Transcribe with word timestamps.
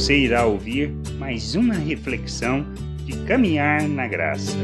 você 0.00 0.16
irá 0.16 0.46
ouvir 0.46 0.90
mais 1.18 1.54
uma 1.54 1.74
reflexão 1.74 2.64
de 3.04 3.12
caminhar 3.26 3.86
na 3.86 4.08
graça. 4.08 4.56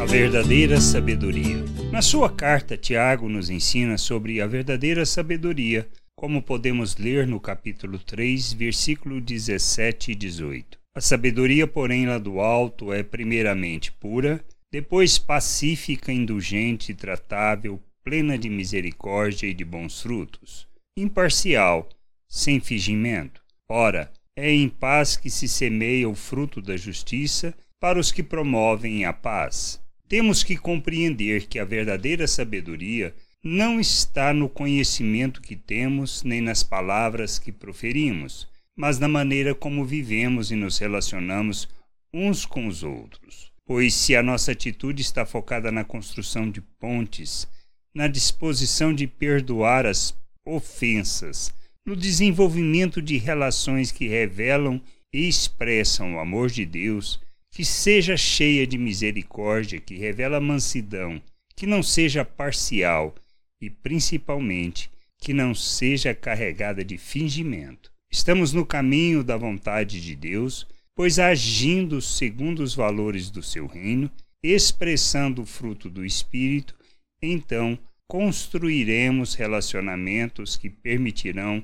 A 0.00 0.06
verdadeira 0.06 0.80
sabedoria. 0.80 1.62
Na 1.92 2.00
sua 2.00 2.30
carta, 2.30 2.74
Tiago 2.74 3.28
nos 3.28 3.50
ensina 3.50 3.98
sobre 3.98 4.40
a 4.40 4.46
verdadeira 4.46 5.04
sabedoria, 5.04 5.86
como 6.16 6.40
podemos 6.40 6.96
ler 6.96 7.26
no 7.26 7.38
capítulo 7.38 7.98
3, 7.98 8.54
versículo 8.54 9.20
17 9.20 10.12
e 10.12 10.14
18. 10.14 10.78
A 10.96 11.02
sabedoria, 11.02 11.66
porém, 11.66 12.06
lá 12.06 12.16
do 12.16 12.40
alto 12.40 12.94
é 12.94 13.02
primeiramente 13.02 13.92
pura, 13.92 14.42
depois 14.72 15.18
pacífica, 15.18 16.10
indulgente, 16.10 16.94
tratável, 16.94 17.78
plena 18.02 18.38
de 18.38 18.48
misericórdia 18.48 19.46
e 19.46 19.52
de 19.52 19.66
bons 19.66 20.00
frutos, 20.00 20.66
imparcial, 20.96 21.90
sem 22.26 22.58
fingimento. 22.58 23.43
Ora, 23.68 24.12
é 24.36 24.50
em 24.50 24.68
paz 24.68 25.16
que 25.16 25.30
se 25.30 25.48
semeia 25.48 26.08
o 26.08 26.14
fruto 26.14 26.60
da 26.60 26.76
justiça 26.76 27.54
para 27.80 27.98
os 27.98 28.10
que 28.12 28.22
promovem 28.22 29.04
a 29.04 29.12
paz. 29.12 29.80
Temos 30.08 30.42
que 30.42 30.56
compreender 30.56 31.46
que 31.46 31.58
a 31.58 31.64
verdadeira 31.64 32.26
sabedoria 32.26 33.14
não 33.42 33.78
está 33.78 34.32
no 34.32 34.48
conhecimento 34.48 35.40
que 35.40 35.54
temos 35.54 36.22
nem 36.22 36.40
nas 36.40 36.62
palavras 36.62 37.38
que 37.38 37.52
proferimos, 37.52 38.48
mas 38.76 38.98
na 38.98 39.08
maneira 39.08 39.54
como 39.54 39.84
vivemos 39.84 40.50
e 40.50 40.56
nos 40.56 40.78
relacionamos 40.78 41.68
uns 42.12 42.44
com 42.44 42.66
os 42.66 42.82
outros. 42.82 43.52
Pois 43.66 43.94
se 43.94 44.14
a 44.14 44.22
nossa 44.22 44.52
atitude 44.52 45.02
está 45.02 45.24
focada 45.24 45.72
na 45.72 45.84
construção 45.84 46.50
de 46.50 46.60
pontes, 46.60 47.48
na 47.94 48.08
disposição 48.08 48.94
de 48.94 49.06
perdoar 49.06 49.86
as 49.86 50.14
ofensas, 50.44 51.52
no 51.86 51.94
desenvolvimento 51.94 53.02
de 53.02 53.18
relações 53.18 53.92
que 53.92 54.08
revelam 54.08 54.80
e 55.12 55.28
expressam 55.28 56.14
o 56.14 56.18
amor 56.18 56.50
de 56.50 56.64
Deus, 56.64 57.20
que 57.50 57.64
seja 57.64 58.16
cheia 58.16 58.66
de 58.66 58.78
misericórdia, 58.78 59.78
que 59.78 59.94
revela 59.94 60.40
mansidão, 60.40 61.22
que 61.54 61.66
não 61.66 61.82
seja 61.82 62.24
parcial 62.24 63.14
e, 63.60 63.70
principalmente, 63.70 64.90
que 65.18 65.32
não 65.32 65.54
seja 65.54 66.14
carregada 66.14 66.84
de 66.84 66.98
fingimento. 66.98 67.92
Estamos 68.10 68.52
no 68.52 68.64
caminho 68.64 69.22
da 69.22 69.36
vontade 69.36 70.00
de 70.00 70.16
Deus, 70.16 70.66
pois 70.94 71.18
agindo 71.18 72.00
segundo 72.00 72.60
os 72.62 72.74
valores 72.74 73.30
do 73.30 73.42
seu 73.42 73.66
reino, 73.66 74.10
expressando 74.42 75.42
o 75.42 75.46
fruto 75.46 75.88
do 75.88 76.04
Espírito, 76.04 76.74
então 77.22 77.78
construiremos 78.06 79.34
relacionamentos 79.34 80.56
que 80.56 80.68
permitirão 80.68 81.62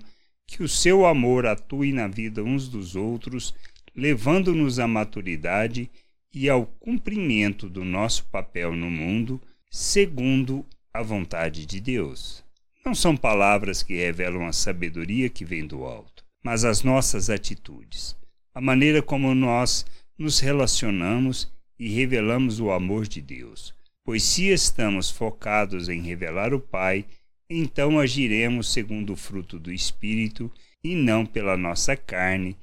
que 0.51 0.63
o 0.63 0.69
seu 0.69 1.07
amor 1.07 1.47
atue 1.47 1.93
na 1.93 2.09
vida 2.09 2.43
uns 2.43 2.69
dos 2.69 2.97
outros, 2.97 3.55
levando-nos 3.95 4.79
à 4.79 4.87
maturidade 4.87 5.91
e 6.35 6.49
ao 6.49 6.67
cumprimento 6.67 7.69
do 7.69 7.85
nosso 7.85 8.25
papel 8.27 8.75
no 8.75 8.91
mundo, 8.91 9.41
segundo 9.71 10.67
a 10.93 11.03
vontade 11.03 11.65
de 11.65 11.81
Deus. 11.81 12.45
Não 12.85 12.95
são 12.95 13.17
palavras 13.17 13.83
que 13.83 13.95
revelam 13.97 14.47
a 14.47 14.53
sabedoria 14.53 15.29
que 15.29 15.45
vem 15.45 15.67
do 15.67 15.85
alto, 15.85 16.25
mas 16.43 16.65
as 16.65 16.83
nossas 16.83 17.31
atitudes, 17.31 18.17
a 18.55 18.61
maneira 18.61 19.01
como 19.01 19.35
nós 19.35 19.87
nos 20.19 20.41
relacionamos 20.41 21.51
e 21.79 21.89
revelamos 21.89 22.59
o 22.59 22.71
amor 22.71 23.07
de 23.07 23.23
Deus 23.23 23.73
Pois 24.11 24.23
se 24.23 24.49
estamos 24.49 25.11
focados 25.11 25.89
em 25.89 26.01
revelar 26.01 26.55
o 26.55 26.61
Pai, 26.61 27.05
então 27.51 27.99
agiremos 27.99 28.73
segundo 28.73 29.13
o 29.13 29.17
fruto 29.17 29.59
do 29.59 29.73
Espírito 29.73 30.51
e 30.83 30.95
não 30.95 31.27
pela 31.27 31.57
nossa 31.57 31.97
carne 31.97 32.57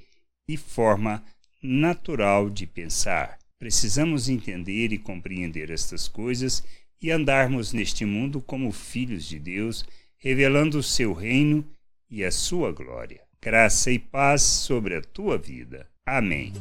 e 0.47 0.55
forma 0.55 1.21
natural 1.61 2.49
de 2.49 2.65
pensar. 2.65 3.37
Precisamos 3.59 4.29
entender 4.29 4.93
e 4.93 4.97
compreender 4.97 5.69
estas 5.69 6.07
coisas 6.07 6.63
e 7.01 7.11
andarmos 7.11 7.73
neste 7.73 8.05
mundo 8.05 8.41
como 8.41 8.71
filhos 8.71 9.27
de 9.27 9.37
Deus, 9.37 9.85
revelando 10.17 10.79
o 10.79 10.83
seu 10.83 11.11
reino 11.11 11.67
e 12.09 12.23
a 12.23 12.31
sua 12.31 12.71
glória. 12.71 13.21
Graça 13.41 13.91
e 13.91 13.99
paz 13.99 14.41
sobre 14.41 14.95
a 14.95 15.01
tua 15.01 15.37
vida. 15.37 15.87
Amém. 16.05 16.53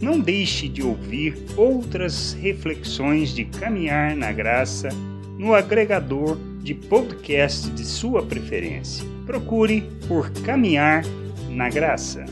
Não 0.00 0.18
deixe 0.18 0.68
de 0.68 0.82
ouvir 0.82 1.36
outras 1.56 2.32
reflexões 2.32 3.34
de 3.34 3.44
caminhar 3.44 4.16
na 4.16 4.32
graça 4.32 4.88
no 5.38 5.54
agregador 5.54 6.36
de 6.60 6.74
podcast 6.74 7.70
de 7.70 7.84
sua 7.84 8.22
preferência. 8.26 9.06
Procure 9.24 9.88
por 10.08 10.30
Caminhar 10.42 11.04
na 11.48 11.70
Graça. 11.70 12.24